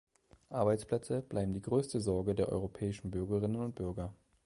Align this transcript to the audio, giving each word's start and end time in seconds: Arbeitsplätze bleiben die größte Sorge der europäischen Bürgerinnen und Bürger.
Arbeitsplätze 0.49 1.21
bleiben 1.21 1.53
die 1.53 1.61
größte 1.61 2.01
Sorge 2.01 2.33
der 2.33 2.49
europäischen 2.49 3.11
Bürgerinnen 3.11 3.61
und 3.61 3.75
Bürger. 3.75 4.11